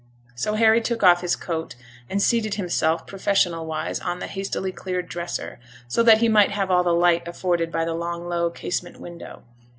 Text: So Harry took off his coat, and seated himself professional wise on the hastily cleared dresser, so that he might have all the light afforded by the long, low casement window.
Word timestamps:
So 0.33 0.55
Harry 0.55 0.81
took 0.81 1.03
off 1.03 1.21
his 1.21 1.35
coat, 1.35 1.75
and 2.09 2.19
seated 2.19 2.55
himself 2.55 3.05
professional 3.05 3.67
wise 3.67 3.99
on 3.99 4.17
the 4.17 4.25
hastily 4.25 4.71
cleared 4.71 5.07
dresser, 5.07 5.59
so 5.87 6.01
that 6.01 6.17
he 6.17 6.27
might 6.27 6.49
have 6.49 6.71
all 6.71 6.83
the 6.83 6.89
light 6.91 7.27
afforded 7.27 7.71
by 7.71 7.85
the 7.85 7.93
long, 7.93 8.27
low 8.27 8.49
casement 8.49 8.99
window. 8.99 9.43